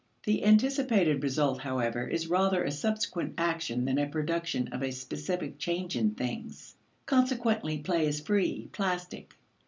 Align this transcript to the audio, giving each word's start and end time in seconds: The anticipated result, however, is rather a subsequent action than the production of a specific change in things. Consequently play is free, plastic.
The 0.23 0.43
anticipated 0.43 1.21
result, 1.21 1.59
however, 1.61 2.07
is 2.07 2.25
rather 2.25 2.63
a 2.63 2.71
subsequent 2.71 3.35
action 3.37 3.85
than 3.85 3.97
the 3.97 4.07
production 4.07 4.67
of 4.69 4.81
a 4.81 4.89
specific 4.89 5.59
change 5.59 5.95
in 5.95 6.15
things. 6.15 6.75
Consequently 7.05 7.77
play 7.77 8.07
is 8.07 8.19
free, 8.19 8.69
plastic. 8.71 9.35